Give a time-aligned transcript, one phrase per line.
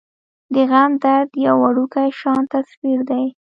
[0.53, 3.23] د غم درد يو وړوکے شان تصوير دے۔